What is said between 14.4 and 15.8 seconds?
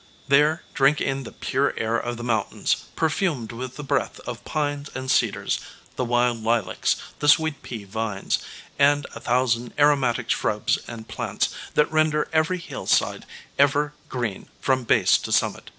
from base to summit.